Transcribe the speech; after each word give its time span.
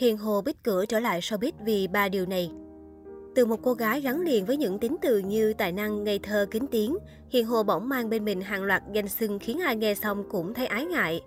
Hiền 0.00 0.16
Hồ 0.16 0.40
bích 0.40 0.62
cửa 0.62 0.86
trở 0.86 1.00
lại 1.00 1.20
showbiz 1.20 1.52
vì 1.64 1.88
ba 1.88 2.08
điều 2.08 2.26
này. 2.26 2.50
Từ 3.34 3.46
một 3.46 3.56
cô 3.62 3.74
gái 3.74 4.00
gắn 4.00 4.20
liền 4.20 4.46
với 4.46 4.56
những 4.56 4.78
tính 4.78 4.96
từ 5.02 5.18
như 5.18 5.52
tài 5.52 5.72
năng, 5.72 6.04
ngây 6.04 6.18
thơ, 6.18 6.46
kính 6.50 6.66
tiếng, 6.66 6.96
Hiền 7.30 7.46
Hồ 7.46 7.62
bỗng 7.62 7.88
mang 7.88 8.10
bên 8.10 8.24
mình 8.24 8.40
hàng 8.40 8.62
loạt 8.62 8.82
danh 8.92 9.08
xưng 9.08 9.38
khiến 9.38 9.60
ai 9.60 9.76
nghe 9.76 9.94
xong 9.94 10.24
cũng 10.30 10.54
thấy 10.54 10.66
ái 10.66 10.84
ngại. 10.84 11.20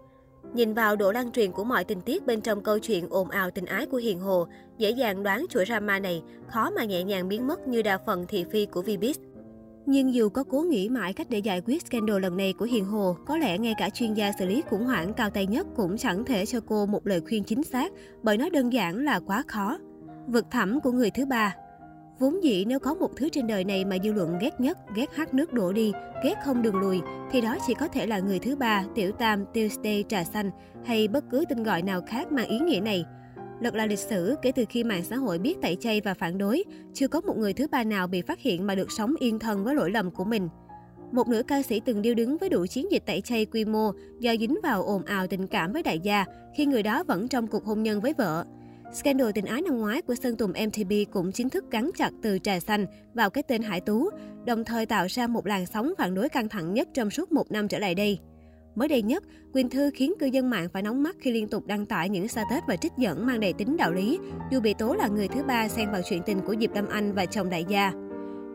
Nhìn 0.53 0.73
vào 0.73 0.95
độ 0.95 1.11
lan 1.11 1.31
truyền 1.31 1.51
của 1.51 1.63
mọi 1.63 1.83
tình 1.83 2.01
tiết 2.01 2.25
bên 2.25 2.41
trong 2.41 2.61
câu 2.61 2.79
chuyện 2.79 3.09
ồn 3.09 3.29
ào 3.29 3.51
tình 3.51 3.65
ái 3.65 3.85
của 3.85 3.97
Hiền 3.97 4.19
Hồ, 4.19 4.47
dễ 4.77 4.89
dàng 4.89 5.23
đoán 5.23 5.45
chuỗi 5.49 5.65
drama 5.65 5.99
này 5.99 6.23
khó 6.47 6.69
mà 6.69 6.83
nhẹ 6.83 7.03
nhàng 7.03 7.27
biến 7.27 7.47
mất 7.47 7.67
như 7.67 7.81
đa 7.81 7.97
phần 8.05 8.25
thị 8.27 8.45
phi 8.51 8.65
của 8.65 8.81
Vbiz. 8.81 9.15
Nhưng 9.85 10.13
dù 10.13 10.29
có 10.29 10.43
cố 10.43 10.61
nghĩ 10.61 10.89
mãi 10.89 11.13
cách 11.13 11.27
để 11.29 11.39
giải 11.39 11.61
quyết 11.65 11.85
scandal 11.85 12.21
lần 12.21 12.37
này 12.37 12.53
của 12.53 12.65
Hiền 12.65 12.85
Hồ, 12.85 13.15
có 13.25 13.37
lẽ 13.37 13.57
ngay 13.57 13.73
cả 13.77 13.89
chuyên 13.89 14.13
gia 14.13 14.31
xử 14.39 14.45
lý 14.45 14.63
khủng 14.69 14.85
hoảng 14.85 15.13
cao 15.13 15.29
tay 15.29 15.47
nhất 15.47 15.67
cũng 15.75 15.97
chẳng 15.97 16.25
thể 16.25 16.45
cho 16.45 16.59
cô 16.67 16.85
một 16.85 17.07
lời 17.07 17.21
khuyên 17.27 17.43
chính 17.43 17.63
xác, 17.63 17.91
bởi 18.23 18.37
nó 18.37 18.49
đơn 18.49 18.73
giản 18.73 18.97
là 18.97 19.19
quá 19.19 19.43
khó. 19.47 19.77
Vực 20.27 20.45
thẳm 20.51 20.79
của 20.79 20.91
người 20.91 21.09
thứ 21.09 21.25
ba 21.25 21.55
Vốn 22.19 22.43
dĩ 22.43 22.65
nếu 22.65 22.79
có 22.79 22.93
một 22.93 23.09
thứ 23.15 23.29
trên 23.29 23.47
đời 23.47 23.63
này 23.63 23.85
mà 23.85 23.97
dư 24.03 24.13
luận 24.13 24.37
ghét 24.41 24.59
nhất, 24.59 24.77
ghét 24.95 25.15
hát 25.15 25.33
nước 25.33 25.53
đổ 25.53 25.71
đi, 25.71 25.91
ghét 26.23 26.35
không 26.45 26.61
đường 26.61 26.75
lùi, 26.75 27.01
thì 27.31 27.41
đó 27.41 27.57
chỉ 27.67 27.73
có 27.73 27.87
thể 27.87 28.05
là 28.05 28.19
người 28.19 28.39
thứ 28.39 28.55
ba, 28.55 28.83
tiểu 28.95 29.11
tam, 29.11 29.45
tiêu 29.53 29.69
stay, 29.69 30.03
trà 30.09 30.23
xanh 30.23 30.51
hay 30.85 31.07
bất 31.07 31.23
cứ 31.31 31.43
tên 31.49 31.63
gọi 31.63 31.81
nào 31.81 32.01
khác 32.07 32.31
mang 32.31 32.47
ý 32.47 32.59
nghĩa 32.59 32.79
này. 32.79 33.05
Lật 33.63 33.75
lại 33.75 33.87
lịch 33.87 33.99
sử, 33.99 34.35
kể 34.41 34.51
từ 34.51 34.65
khi 34.69 34.83
mạng 34.83 35.03
xã 35.03 35.15
hội 35.15 35.39
biết 35.39 35.61
tẩy 35.61 35.75
chay 35.75 36.01
và 36.01 36.13
phản 36.13 36.37
đối, 36.37 36.63
chưa 36.93 37.07
có 37.07 37.21
một 37.21 37.37
người 37.37 37.53
thứ 37.53 37.67
ba 37.67 37.83
nào 37.83 38.07
bị 38.07 38.21
phát 38.21 38.39
hiện 38.39 38.67
mà 38.67 38.75
được 38.75 38.91
sống 38.91 39.13
yên 39.19 39.39
thân 39.39 39.63
với 39.63 39.75
lỗi 39.75 39.91
lầm 39.91 40.11
của 40.11 40.23
mình. 40.23 40.49
Một 41.11 41.27
nữ 41.27 41.43
ca 41.43 41.61
sĩ 41.61 41.79
từng 41.85 42.01
điêu 42.01 42.13
đứng 42.13 42.37
với 42.37 42.49
đủ 42.49 42.65
chiến 42.65 42.91
dịch 42.91 43.05
tẩy 43.05 43.21
chay 43.21 43.45
quy 43.45 43.65
mô 43.65 43.91
do 44.19 44.35
dính 44.39 44.59
vào 44.63 44.83
ồn 44.83 45.05
ào 45.05 45.27
tình 45.27 45.47
cảm 45.47 45.73
với 45.73 45.83
đại 45.83 45.99
gia 45.99 46.25
khi 46.55 46.65
người 46.65 46.83
đó 46.83 47.03
vẫn 47.03 47.27
trong 47.27 47.47
cuộc 47.47 47.65
hôn 47.65 47.83
nhân 47.83 48.01
với 48.01 48.13
vợ. 48.17 48.45
Scandal 48.93 49.31
tình 49.35 49.45
ái 49.45 49.61
năm 49.61 49.77
ngoái 49.77 50.01
của 50.01 50.15
Sơn 50.15 50.35
Tùng 50.37 50.51
MTP 50.51 51.11
cũng 51.11 51.31
chính 51.31 51.49
thức 51.49 51.71
gắn 51.71 51.91
chặt 51.97 52.11
từ 52.21 52.39
trà 52.43 52.59
xanh 52.59 52.85
vào 53.13 53.29
cái 53.29 53.43
tên 53.43 53.61
Hải 53.61 53.81
Tú, 53.81 54.09
đồng 54.45 54.63
thời 54.63 54.85
tạo 54.85 55.05
ra 55.09 55.27
một 55.27 55.45
làn 55.47 55.65
sóng 55.65 55.93
phản 55.97 56.15
đối 56.15 56.29
căng 56.29 56.49
thẳng 56.49 56.73
nhất 56.73 56.87
trong 56.93 57.09
suốt 57.09 57.31
một 57.31 57.51
năm 57.51 57.67
trở 57.67 57.79
lại 57.79 57.95
đây. 57.95 58.19
Mới 58.75 58.87
đây 58.87 59.01
nhất, 59.01 59.23
Quỳnh 59.53 59.69
Thư 59.69 59.91
khiến 59.93 60.13
cư 60.19 60.25
dân 60.25 60.49
mạng 60.49 60.67
phải 60.73 60.81
nóng 60.81 61.03
mắt 61.03 61.15
khi 61.19 61.31
liên 61.31 61.47
tục 61.47 61.67
đăng 61.67 61.85
tải 61.85 62.09
những 62.09 62.27
status 62.27 62.63
và 62.67 62.75
trích 62.75 62.91
dẫn 62.97 63.25
mang 63.25 63.39
đầy 63.39 63.53
tính 63.53 63.77
đạo 63.77 63.93
lý, 63.93 64.19
dù 64.51 64.59
bị 64.59 64.73
tố 64.73 64.93
là 64.93 65.07
người 65.07 65.27
thứ 65.27 65.43
ba 65.43 65.67
xen 65.67 65.91
vào 65.91 66.01
chuyện 66.09 66.21
tình 66.25 66.39
của 66.41 66.55
Diệp 66.59 66.75
Lâm 66.75 66.87
Anh 66.87 67.13
và 67.13 67.25
chồng 67.25 67.49
đại 67.49 67.65
gia. 67.69 67.91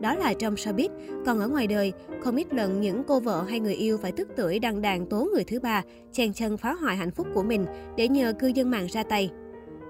Đó 0.01 0.15
là 0.15 0.33
trong 0.33 0.55
showbiz, 0.55 0.89
còn 1.25 1.39
ở 1.39 1.47
ngoài 1.47 1.67
đời, 1.67 1.93
không 2.21 2.35
ít 2.35 2.53
lần 2.53 2.81
những 2.81 3.03
cô 3.07 3.19
vợ 3.19 3.45
hay 3.49 3.59
người 3.59 3.73
yêu 3.73 3.97
phải 3.97 4.11
tức 4.11 4.27
tuổi 4.37 4.59
đăng 4.59 4.81
đàn 4.81 5.05
tố 5.05 5.27
người 5.33 5.43
thứ 5.43 5.59
ba, 5.59 5.83
chèn 6.11 6.33
chân 6.33 6.57
phá 6.57 6.73
hoại 6.73 6.97
hạnh 6.97 7.11
phúc 7.11 7.27
của 7.33 7.43
mình 7.43 7.65
để 7.97 8.07
nhờ 8.07 8.33
cư 8.39 8.47
dân 8.47 8.71
mạng 8.71 8.87
ra 8.89 9.03
tay. 9.03 9.29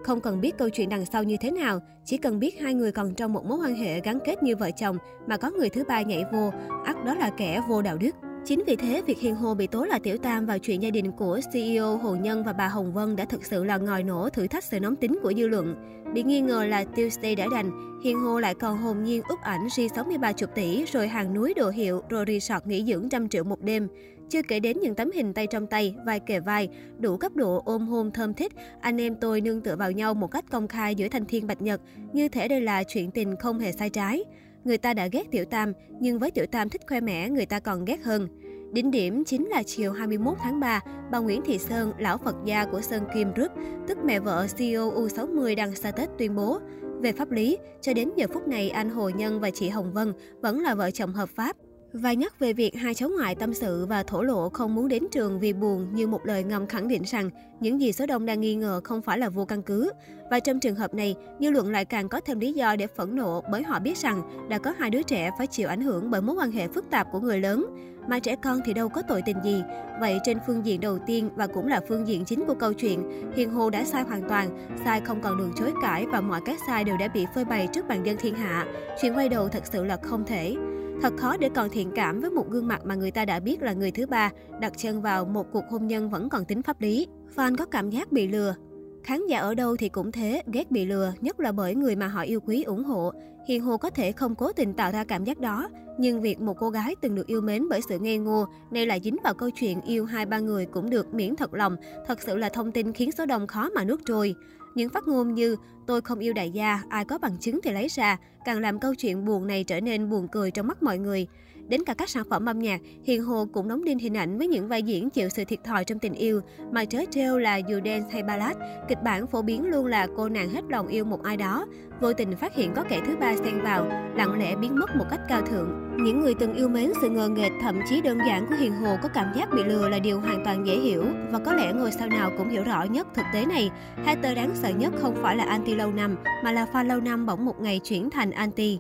Không 0.03 0.21
cần 0.21 0.41
biết 0.41 0.57
câu 0.57 0.69
chuyện 0.69 0.89
đằng 0.89 1.05
sau 1.05 1.23
như 1.23 1.35
thế 1.41 1.51
nào, 1.51 1.79
chỉ 2.05 2.17
cần 2.17 2.39
biết 2.39 2.59
hai 2.59 2.73
người 2.73 2.91
còn 2.91 3.13
trong 3.13 3.33
một 3.33 3.45
mối 3.45 3.57
quan 3.57 3.75
hệ 3.75 4.01
gắn 4.01 4.19
kết 4.25 4.43
như 4.43 4.55
vợ 4.55 4.71
chồng 4.71 4.97
mà 5.27 5.37
có 5.37 5.51
người 5.51 5.69
thứ 5.69 5.83
ba 5.83 6.01
nhảy 6.01 6.23
vô, 6.33 6.51
ắt 6.85 7.05
đó 7.05 7.15
là 7.15 7.29
kẻ 7.37 7.61
vô 7.67 7.81
đạo 7.81 7.97
đức. 7.97 8.15
Chính 8.45 8.63
vì 8.67 8.75
thế, 8.75 9.01
việc 9.01 9.19
Hiền 9.19 9.35
Hồ 9.35 9.53
bị 9.53 9.67
tố 9.67 9.83
là 9.83 9.99
tiểu 9.99 10.17
tam 10.17 10.45
vào 10.45 10.59
chuyện 10.59 10.81
gia 10.81 10.89
đình 10.89 11.11
của 11.11 11.39
CEO 11.53 11.97
Hồ 11.97 12.15
Nhân 12.15 12.43
và 12.43 12.53
bà 12.53 12.67
Hồng 12.67 12.93
Vân 12.93 13.15
đã 13.15 13.25
thực 13.25 13.45
sự 13.45 13.63
là 13.63 13.77
ngòi 13.77 14.03
nổ 14.03 14.29
thử 14.29 14.47
thách 14.47 14.63
sự 14.63 14.79
nóng 14.79 14.95
tính 14.95 15.19
của 15.23 15.33
dư 15.37 15.47
luận. 15.47 15.75
Bị 16.13 16.23
nghi 16.23 16.41
ngờ 16.41 16.65
là 16.65 16.83
Tuesday 16.83 17.35
đã 17.35 17.47
đành, 17.51 17.71
Hiền 18.03 18.19
Hồ 18.19 18.39
lại 18.39 18.55
còn 18.55 18.77
hồn 18.77 19.03
nhiên 19.03 19.21
úp 19.29 19.39
ảnh 19.41 19.67
G63 19.67 20.33
chục 20.33 20.49
tỷ, 20.55 20.85
rồi 20.85 21.07
hàng 21.07 21.33
núi 21.33 21.53
đồ 21.53 21.69
hiệu, 21.69 22.01
rồi 22.09 22.25
resort 22.27 22.65
nghỉ 22.65 22.85
dưỡng 22.85 23.09
trăm 23.09 23.29
triệu 23.29 23.43
một 23.43 23.61
đêm. 23.61 23.87
Chưa 24.29 24.41
kể 24.41 24.59
đến 24.59 24.77
những 24.79 24.95
tấm 24.95 25.11
hình 25.11 25.33
tay 25.33 25.47
trong 25.47 25.67
tay, 25.67 25.95
vai 26.05 26.19
kề 26.19 26.39
vai, 26.39 26.69
đủ 26.99 27.17
cấp 27.17 27.35
độ 27.35 27.61
ôm 27.65 27.87
hôn 27.87 28.11
thơm 28.11 28.33
thích, 28.33 28.51
anh 28.81 29.01
em 29.01 29.15
tôi 29.15 29.41
nương 29.41 29.61
tựa 29.61 29.75
vào 29.75 29.91
nhau 29.91 30.13
một 30.13 30.27
cách 30.27 30.45
công 30.51 30.67
khai 30.67 30.95
giữa 30.95 31.07
thanh 31.07 31.25
thiên 31.25 31.47
bạch 31.47 31.61
nhật, 31.61 31.81
như 32.13 32.29
thể 32.29 32.47
đây 32.47 32.61
là 32.61 32.83
chuyện 32.83 33.11
tình 33.11 33.35
không 33.35 33.59
hề 33.59 33.71
sai 33.71 33.89
trái. 33.89 34.23
Người 34.63 34.77
ta 34.77 34.93
đã 34.93 35.07
ghét 35.07 35.23
Tiểu 35.31 35.45
Tam, 35.45 35.73
nhưng 35.99 36.19
với 36.19 36.31
Tiểu 36.31 36.45
Tam 36.45 36.69
thích 36.69 36.81
khoe 36.87 37.01
mẽ, 37.01 37.29
người 37.29 37.45
ta 37.45 37.59
còn 37.59 37.85
ghét 37.85 38.03
hơn. 38.03 38.27
Đỉnh 38.71 38.91
điểm 38.91 39.23
chính 39.25 39.47
là 39.47 39.63
chiều 39.63 39.91
21 39.91 40.37
tháng 40.39 40.59
3, 40.59 40.81
bà 41.11 41.19
Nguyễn 41.19 41.41
Thị 41.45 41.57
Sơn, 41.57 41.93
lão 41.97 42.17
Phật 42.17 42.35
gia 42.45 42.65
của 42.65 42.81
Sơn 42.81 43.03
Kim 43.13 43.33
Group, 43.33 43.51
tức 43.87 43.97
mẹ 44.05 44.19
vợ 44.19 44.47
CEO 44.57 44.91
U60 44.91 45.55
đăng 45.55 45.75
status 45.75 46.09
tuyên 46.17 46.35
bố. 46.35 46.59
Về 47.01 47.11
pháp 47.11 47.31
lý, 47.31 47.57
cho 47.81 47.93
đến 47.93 48.09
giờ 48.15 48.27
phút 48.33 48.47
này 48.47 48.69
anh 48.69 48.89
Hồ 48.89 49.09
Nhân 49.09 49.39
và 49.39 49.49
chị 49.49 49.69
Hồng 49.69 49.93
Vân 49.93 50.13
vẫn 50.41 50.59
là 50.59 50.75
vợ 50.75 50.91
chồng 50.91 51.13
hợp 51.13 51.29
pháp. 51.29 51.55
Và 51.93 52.13
nhắc 52.13 52.39
về 52.39 52.53
việc 52.53 52.75
hai 52.75 52.93
cháu 52.93 53.09
ngoại 53.09 53.35
tâm 53.35 53.53
sự 53.53 53.85
và 53.85 54.03
thổ 54.03 54.21
lộ 54.21 54.49
không 54.49 54.75
muốn 54.75 54.87
đến 54.87 55.03
trường 55.11 55.39
vì 55.39 55.53
buồn 55.53 55.87
như 55.93 56.07
một 56.07 56.25
lời 56.25 56.43
ngầm 56.43 56.67
khẳng 56.67 56.87
định 56.87 57.03
rằng 57.03 57.29
những 57.59 57.81
gì 57.81 57.91
số 57.91 58.05
đông 58.05 58.25
đang 58.25 58.41
nghi 58.41 58.55
ngờ 58.55 58.81
không 58.83 59.01
phải 59.01 59.17
là 59.17 59.29
vô 59.29 59.45
căn 59.45 59.61
cứ. 59.61 59.91
Và 60.31 60.39
trong 60.39 60.59
trường 60.59 60.75
hợp 60.75 60.93
này, 60.93 61.15
dư 61.39 61.49
luận 61.49 61.71
lại 61.71 61.85
càng 61.85 62.09
có 62.09 62.21
thêm 62.21 62.39
lý 62.39 62.53
do 62.53 62.75
để 62.75 62.87
phẫn 62.87 63.15
nộ 63.15 63.43
bởi 63.51 63.63
họ 63.63 63.79
biết 63.79 63.97
rằng 63.97 64.47
đã 64.49 64.57
có 64.57 64.73
hai 64.77 64.89
đứa 64.89 65.01
trẻ 65.01 65.31
phải 65.37 65.47
chịu 65.47 65.67
ảnh 65.67 65.81
hưởng 65.81 66.11
bởi 66.11 66.21
mối 66.21 66.35
quan 66.35 66.51
hệ 66.51 66.67
phức 66.67 66.89
tạp 66.89 67.07
của 67.11 67.19
người 67.19 67.39
lớn. 67.39 67.65
Mà 68.07 68.19
trẻ 68.19 68.35
con 68.35 68.59
thì 68.65 68.73
đâu 68.73 68.89
có 68.89 69.01
tội 69.01 69.21
tình 69.25 69.37
gì. 69.43 69.63
Vậy 69.99 70.19
trên 70.23 70.37
phương 70.47 70.65
diện 70.65 70.81
đầu 70.81 70.99
tiên 71.07 71.29
và 71.35 71.47
cũng 71.47 71.67
là 71.67 71.81
phương 71.87 72.07
diện 72.07 72.25
chính 72.25 72.45
của 72.45 72.53
câu 72.53 72.73
chuyện, 72.73 73.31
Hiền 73.35 73.51
Hồ 73.51 73.69
đã 73.69 73.83
sai 73.83 74.03
hoàn 74.03 74.29
toàn, 74.29 74.67
sai 74.85 75.01
không 75.01 75.21
còn 75.21 75.37
đường 75.37 75.53
chối 75.55 75.71
cãi 75.81 76.05
và 76.05 76.21
mọi 76.21 76.41
cái 76.45 76.55
sai 76.67 76.83
đều 76.83 76.97
đã 76.97 77.07
bị 77.07 77.25
phơi 77.35 77.45
bày 77.45 77.67
trước 77.73 77.87
bàn 77.87 78.05
dân 78.05 78.17
thiên 78.17 78.35
hạ. 78.35 78.65
Chuyện 79.01 79.13
quay 79.13 79.29
đầu 79.29 79.47
thật 79.47 79.63
sự 79.71 79.85
là 79.85 79.97
không 79.97 80.25
thể. 80.25 80.55
Thật 81.01 81.13
khó 81.17 81.37
để 81.37 81.49
còn 81.55 81.69
thiện 81.69 81.91
cảm 81.95 82.19
với 82.19 82.29
một 82.29 82.49
gương 82.49 82.67
mặt 82.67 82.85
mà 82.85 82.95
người 82.95 83.11
ta 83.11 83.25
đã 83.25 83.39
biết 83.39 83.61
là 83.61 83.73
người 83.73 83.91
thứ 83.91 84.05
ba, 84.05 84.31
đặt 84.61 84.73
chân 84.77 85.01
vào 85.01 85.25
một 85.25 85.45
cuộc 85.53 85.63
hôn 85.69 85.87
nhân 85.87 86.09
vẫn 86.09 86.29
còn 86.29 86.45
tính 86.45 86.61
pháp 86.61 86.81
lý. 86.81 87.07
Fan 87.35 87.55
có 87.57 87.65
cảm 87.65 87.89
giác 87.89 88.11
bị 88.11 88.27
lừa. 88.27 88.55
Khán 89.03 89.27
giả 89.27 89.39
ở 89.39 89.55
đâu 89.55 89.77
thì 89.77 89.89
cũng 89.89 90.11
thế, 90.11 90.41
ghét 90.53 90.71
bị 90.71 90.85
lừa, 90.85 91.13
nhất 91.21 91.39
là 91.39 91.51
bởi 91.51 91.75
người 91.75 91.95
mà 91.95 92.07
họ 92.07 92.21
yêu 92.21 92.39
quý 92.39 92.63
ủng 92.63 92.83
hộ. 92.83 93.11
Hiền 93.47 93.61
Hồ 93.61 93.77
có 93.77 93.89
thể 93.89 94.11
không 94.11 94.35
cố 94.35 94.51
tình 94.51 94.73
tạo 94.73 94.91
ra 94.91 95.03
cảm 95.03 95.23
giác 95.23 95.39
đó, 95.39 95.69
nhưng 95.97 96.21
việc 96.21 96.41
một 96.41 96.53
cô 96.59 96.69
gái 96.69 96.95
từng 97.01 97.15
được 97.15 97.27
yêu 97.27 97.41
mến 97.41 97.69
bởi 97.69 97.81
sự 97.89 97.99
ngây 97.99 98.17
ngô, 98.17 98.45
nay 98.71 98.85
lại 98.85 99.01
dính 99.03 99.17
vào 99.23 99.33
câu 99.33 99.49
chuyện 99.49 99.81
yêu 99.81 100.05
hai 100.05 100.25
ba 100.25 100.39
người 100.39 100.65
cũng 100.65 100.89
được 100.89 101.13
miễn 101.13 101.35
thật 101.35 101.53
lòng, 101.53 101.75
thật 102.07 102.21
sự 102.21 102.37
là 102.37 102.49
thông 102.49 102.71
tin 102.71 102.93
khiến 102.93 103.11
số 103.11 103.25
đông 103.25 103.47
khó 103.47 103.69
mà 103.69 103.83
nuốt 103.83 103.99
trôi. 104.05 104.35
Những 104.79 104.89
phát 104.89 105.07
ngôn 105.07 105.33
như 105.33 105.55
tôi 105.87 106.01
không 106.01 106.19
yêu 106.19 106.33
đại 106.33 106.51
gia, 106.51 106.83
ai 106.89 107.05
có 107.05 107.17
bằng 107.17 107.37
chứng 107.37 107.59
thì 107.63 107.71
lấy 107.71 107.87
ra, 107.87 108.17
càng 108.45 108.59
làm 108.59 108.79
câu 108.79 108.95
chuyện 108.95 109.25
buồn 109.25 109.47
này 109.47 109.63
trở 109.63 109.81
nên 109.81 110.09
buồn 110.09 110.27
cười 110.27 110.51
trong 110.51 110.67
mắt 110.67 110.83
mọi 110.83 110.97
người. 110.97 111.27
Đến 111.69 111.81
cả 111.85 111.93
các 111.93 112.09
sản 112.09 112.23
phẩm 112.29 112.45
âm 112.45 112.59
nhạc, 112.59 112.81
Hiền 113.03 113.23
Hồ 113.23 113.47
cũng 113.53 113.67
đóng 113.67 113.83
đinh 113.83 113.99
hình 113.99 114.17
ảnh 114.17 114.37
với 114.37 114.47
những 114.47 114.67
vai 114.67 114.83
diễn 114.83 115.09
chịu 115.09 115.29
sự 115.29 115.43
thiệt 115.45 115.63
thòi 115.63 115.85
trong 115.85 115.99
tình 115.99 116.13
yêu, 116.13 116.41
mà 116.71 116.85
trớ 116.85 116.99
trêu 117.11 117.37
là 117.37 117.57
dù 117.57 117.79
dance 117.85 118.09
hay 118.11 118.23
ballad, 118.23 118.57
kịch 118.87 118.97
bản 119.03 119.27
phổ 119.27 119.41
biến 119.41 119.65
luôn 119.65 119.85
là 119.85 120.07
cô 120.17 120.29
nàng 120.29 120.49
hết 120.49 120.61
lòng 120.69 120.87
yêu 120.87 121.05
một 121.05 121.23
ai 121.23 121.37
đó, 121.37 121.65
vô 122.01 122.13
tình 122.13 122.37
phát 122.37 122.55
hiện 122.55 122.71
có 122.75 122.83
kẻ 122.89 123.01
thứ 123.05 123.17
ba 123.17 123.35
xen 123.35 123.61
vào, 123.61 123.85
lặng 124.15 124.39
lẽ 124.39 124.55
biến 124.55 124.75
mất 124.79 124.95
một 124.95 125.05
cách 125.09 125.19
cao 125.27 125.41
thượng. 125.41 125.97
Những 126.03 126.19
người 126.19 126.33
từng 126.33 126.53
yêu 126.53 126.69
mến 126.69 126.91
sự 127.01 127.09
ngờ 127.09 127.29
nghệch 127.29 127.51
thậm 127.61 127.79
chí 127.89 128.01
đơn 128.01 128.17
giản 128.27 128.45
của 128.49 128.55
Hiền 128.55 128.73
Hồ 128.73 128.97
có 129.03 129.09
cảm 129.13 129.33
giác 129.35 129.49
bị 129.55 129.63
lừa 129.63 129.89
là 129.89 129.99
điều 129.99 130.19
hoàn 130.19 130.45
toàn 130.45 130.67
dễ 130.67 130.79
hiểu 130.79 131.05
và 131.31 131.39
có 131.39 131.53
lẽ 131.53 131.73
ngôi 131.73 131.91
sao 131.91 132.07
nào 132.07 132.31
cũng 132.37 132.49
hiểu 132.49 132.63
rõ 132.63 132.83
nhất 132.83 133.07
thực 133.15 133.25
tế 133.33 133.45
này. 133.45 133.69
Hater 134.05 134.35
đáng 134.35 134.51
sợ 134.53 134.69
nhất 134.69 134.93
không 135.01 135.15
phải 135.21 135.35
là 135.35 135.43
anti 135.43 135.75
lâu 135.75 135.91
năm 135.91 136.15
mà 136.43 136.51
là 136.51 136.67
fan 136.73 136.87
lâu 136.87 136.99
năm 136.99 137.25
bỗng 137.25 137.45
một 137.45 137.61
ngày 137.61 137.79
chuyển 137.79 138.09
thành 138.09 138.31
anti. 138.31 138.79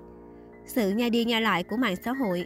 Sự 0.65 0.89
nhai 0.89 1.09
đi 1.09 1.25
nhai 1.25 1.41
lại 1.41 1.63
của 1.63 1.77
mạng 1.77 1.95
xã 2.05 2.11
hội 2.11 2.45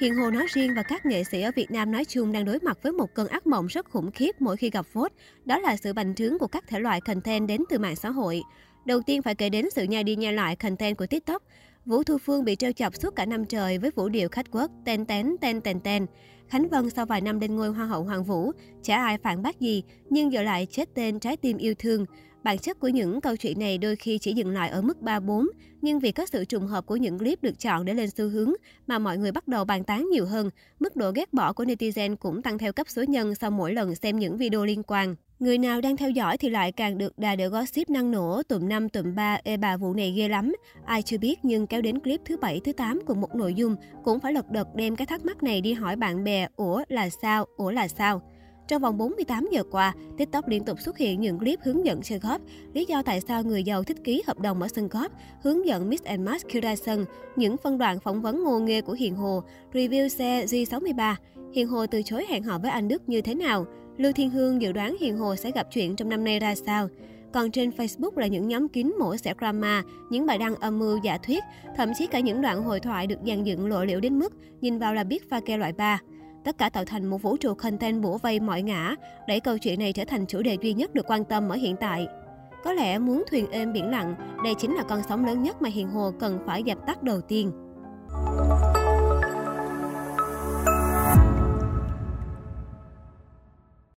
Hiền 0.00 0.14
Hồ 0.14 0.30
nói 0.30 0.46
riêng 0.48 0.74
và 0.76 0.82
các 0.82 1.06
nghệ 1.06 1.24
sĩ 1.24 1.42
ở 1.42 1.50
Việt 1.56 1.70
Nam 1.70 1.92
nói 1.92 2.04
chung 2.04 2.32
đang 2.32 2.44
đối 2.44 2.58
mặt 2.58 2.78
với 2.82 2.92
một 2.92 3.14
cơn 3.14 3.28
ác 3.28 3.46
mộng 3.46 3.66
rất 3.66 3.90
khủng 3.90 4.10
khiếp 4.10 4.40
mỗi 4.40 4.56
khi 4.56 4.70
gặp 4.70 4.86
vote. 4.92 5.14
Đó 5.44 5.58
là 5.58 5.76
sự 5.76 5.92
bành 5.92 6.14
trướng 6.14 6.38
của 6.38 6.46
các 6.46 6.64
thể 6.68 6.80
loại 6.80 7.00
content 7.00 7.48
đến 7.48 7.60
từ 7.68 7.78
mạng 7.78 7.96
xã 7.96 8.10
hội. 8.10 8.42
Đầu 8.84 9.00
tiên 9.02 9.22
phải 9.22 9.34
kể 9.34 9.48
đến 9.48 9.70
sự 9.70 9.84
nhai 9.84 10.04
đi 10.04 10.16
nhai 10.16 10.32
lại 10.32 10.56
content 10.56 10.96
của 10.96 11.06
TikTok. 11.06 11.42
Vũ 11.86 12.02
Thu 12.02 12.18
Phương 12.18 12.44
bị 12.44 12.56
trêu 12.56 12.72
chọc 12.72 12.94
suốt 12.94 13.16
cả 13.16 13.26
năm 13.26 13.44
trời 13.44 13.78
với 13.78 13.90
vũ 13.90 14.08
điệu 14.08 14.28
khách 14.28 14.46
quốc 14.50 14.70
ten 14.84 15.06
tén 15.06 15.36
ten 15.40 15.60
ten 15.60 15.80
ten. 15.80 16.06
Khánh 16.48 16.68
Vân 16.68 16.90
sau 16.90 17.06
vài 17.06 17.20
năm 17.20 17.40
lên 17.40 17.56
ngôi 17.56 17.68
Hoa 17.68 17.86
hậu 17.86 18.04
Hoàng 18.04 18.24
Vũ, 18.24 18.52
chả 18.82 18.96
ai 18.96 19.18
phản 19.18 19.42
bác 19.42 19.60
gì, 19.60 19.82
nhưng 20.10 20.32
giờ 20.32 20.42
lại 20.42 20.66
chết 20.70 20.88
tên 20.94 21.20
trái 21.20 21.36
tim 21.36 21.58
yêu 21.58 21.74
thương. 21.78 22.06
Bản 22.44 22.58
chất 22.58 22.80
của 22.80 22.88
những 22.88 23.20
câu 23.20 23.36
chuyện 23.36 23.58
này 23.58 23.78
đôi 23.78 23.96
khi 23.96 24.18
chỉ 24.18 24.32
dừng 24.32 24.50
lại 24.50 24.68
ở 24.68 24.82
mức 24.82 25.02
3-4, 25.02 25.46
nhưng 25.82 25.98
vì 25.98 26.12
có 26.12 26.26
sự 26.26 26.44
trùng 26.44 26.66
hợp 26.66 26.86
của 26.86 26.96
những 26.96 27.18
clip 27.18 27.42
được 27.42 27.58
chọn 27.58 27.84
để 27.84 27.94
lên 27.94 28.10
xu 28.10 28.28
hướng 28.28 28.52
mà 28.86 28.98
mọi 28.98 29.18
người 29.18 29.32
bắt 29.32 29.48
đầu 29.48 29.64
bàn 29.64 29.84
tán 29.84 30.08
nhiều 30.12 30.26
hơn, 30.26 30.50
mức 30.80 30.96
độ 30.96 31.10
ghét 31.14 31.32
bỏ 31.32 31.52
của 31.52 31.64
netizen 31.64 32.16
cũng 32.16 32.42
tăng 32.42 32.58
theo 32.58 32.72
cấp 32.72 32.86
số 32.88 33.02
nhân 33.02 33.34
sau 33.34 33.50
mỗi 33.50 33.74
lần 33.74 33.94
xem 33.94 34.18
những 34.18 34.36
video 34.36 34.64
liên 34.64 34.82
quan. 34.82 35.14
Người 35.38 35.58
nào 35.58 35.80
đang 35.80 35.96
theo 35.96 36.10
dõi 36.10 36.36
thì 36.38 36.50
lại 36.50 36.72
càng 36.72 36.98
được 36.98 37.18
đà 37.18 37.36
đỡ 37.36 37.48
gossip 37.48 37.90
năng 37.90 38.10
nổ, 38.10 38.42
tụm 38.42 38.68
năm 38.68 38.88
tụm 38.88 39.14
ba 39.14 39.38
ê 39.44 39.56
bà 39.56 39.76
vụ 39.76 39.94
này 39.94 40.12
ghê 40.16 40.28
lắm. 40.28 40.52
Ai 40.84 41.02
chưa 41.02 41.18
biết 41.18 41.38
nhưng 41.42 41.66
kéo 41.66 41.80
đến 41.80 42.00
clip 42.00 42.20
thứ 42.24 42.36
bảy 42.36 42.60
thứ 42.64 42.72
8 42.72 43.00
cùng 43.06 43.20
một 43.20 43.34
nội 43.34 43.54
dung 43.54 43.76
cũng 44.04 44.20
phải 44.20 44.32
lật 44.32 44.50
đật 44.50 44.68
đem 44.74 44.96
cái 44.96 45.06
thắc 45.06 45.24
mắc 45.24 45.42
này 45.42 45.60
đi 45.60 45.72
hỏi 45.72 45.96
bạn 45.96 46.24
bè, 46.24 46.48
ủa 46.56 46.82
là 46.88 47.08
sao, 47.22 47.46
ủa 47.56 47.70
là 47.70 47.88
sao. 47.88 48.22
Trong 48.68 48.82
vòng 48.82 48.98
48 48.98 49.48
giờ 49.52 49.62
qua, 49.70 49.94
TikTok 50.18 50.48
liên 50.48 50.64
tục 50.64 50.80
xuất 50.80 50.98
hiện 50.98 51.20
những 51.20 51.38
clip 51.38 51.60
hướng 51.62 51.86
dẫn 51.86 52.02
chơi 52.02 52.18
golf, 52.18 52.38
lý 52.72 52.84
do 52.84 53.02
tại 53.02 53.20
sao 53.20 53.42
người 53.42 53.62
giàu 53.62 53.84
thích 53.84 53.96
ký 54.04 54.22
hợp 54.26 54.38
đồng 54.38 54.62
ở 54.62 54.68
sân 54.68 54.88
golf, 54.88 55.08
hướng 55.42 55.66
dẫn 55.66 55.90
Miss 55.90 56.04
and 56.04 56.20
Match 56.20 56.48
Kyrason, 56.48 57.04
những 57.36 57.56
phân 57.56 57.78
đoạn 57.78 58.00
phỏng 58.00 58.22
vấn 58.22 58.44
ngô 58.44 58.58
nghê 58.58 58.80
của 58.80 58.92
Hiền 58.92 59.16
Hồ, 59.16 59.42
review 59.72 60.08
xe 60.08 60.44
G63. 60.44 61.14
Hiền 61.54 61.68
Hồ 61.68 61.86
từ 61.86 62.02
chối 62.02 62.26
hẹn 62.28 62.42
hò 62.42 62.58
với 62.58 62.70
anh 62.70 62.88
Đức 62.88 63.08
như 63.08 63.20
thế 63.20 63.34
nào? 63.34 63.66
Lưu 63.96 64.12
Thiên 64.12 64.30
Hương 64.30 64.62
dự 64.62 64.72
đoán 64.72 64.96
Hiền 65.00 65.16
Hồ 65.16 65.36
sẽ 65.36 65.50
gặp 65.50 65.66
chuyện 65.72 65.96
trong 65.96 66.08
năm 66.08 66.24
nay 66.24 66.40
ra 66.40 66.54
sao? 66.54 66.88
Còn 67.32 67.50
trên 67.50 67.70
Facebook 67.70 68.10
là 68.16 68.26
những 68.26 68.48
nhóm 68.48 68.68
kín 68.68 68.94
mổ 68.98 69.16
xẻ 69.16 69.34
drama, 69.38 69.82
những 70.10 70.26
bài 70.26 70.38
đăng 70.38 70.54
âm 70.54 70.78
mưu 70.78 70.98
giả 71.02 71.18
thuyết, 71.18 71.44
thậm 71.76 71.92
chí 71.98 72.06
cả 72.06 72.20
những 72.20 72.42
đoạn 72.42 72.62
hội 72.62 72.80
thoại 72.80 73.06
được 73.06 73.18
dàn 73.26 73.44
dựng 73.44 73.66
lộ 73.66 73.84
liễu 73.84 74.00
đến 74.00 74.18
mức 74.18 74.32
nhìn 74.60 74.78
vào 74.78 74.94
là 74.94 75.04
biết 75.04 75.30
pha 75.30 75.40
ke 75.40 75.56
loại 75.56 75.72
3. 75.72 76.00
Tất 76.44 76.58
cả 76.58 76.68
tạo 76.68 76.84
thành 76.84 77.06
một 77.06 77.22
vũ 77.22 77.36
trụ 77.36 77.54
content 77.54 78.02
bủa 78.02 78.18
vây 78.18 78.40
mọi 78.40 78.62
ngã, 78.62 78.94
đẩy 79.28 79.40
câu 79.40 79.58
chuyện 79.58 79.78
này 79.78 79.92
trở 79.92 80.04
thành 80.04 80.26
chủ 80.26 80.42
đề 80.42 80.56
duy 80.60 80.72
nhất 80.72 80.94
được 80.94 81.10
quan 81.10 81.24
tâm 81.24 81.48
ở 81.48 81.56
hiện 81.56 81.76
tại. 81.80 82.06
Có 82.64 82.72
lẽ 82.72 82.98
muốn 82.98 83.24
thuyền 83.30 83.50
êm 83.50 83.72
biển 83.72 83.90
lặng, 83.90 84.14
đây 84.44 84.54
chính 84.58 84.74
là 84.74 84.82
con 84.82 85.02
sóng 85.08 85.24
lớn 85.24 85.42
nhất 85.42 85.62
mà 85.62 85.68
Hiền 85.68 85.88
Hồ 85.88 86.10
cần 86.20 86.38
phải 86.46 86.62
dập 86.62 86.78
tắt 86.86 87.02
đầu 87.02 87.20
tiên. 87.20 87.52